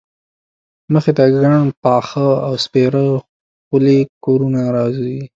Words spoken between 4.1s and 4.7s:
کورونه